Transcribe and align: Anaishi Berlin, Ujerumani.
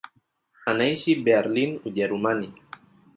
Anaishi 0.71 1.13
Berlin, 1.23 1.77
Ujerumani. 1.85 2.49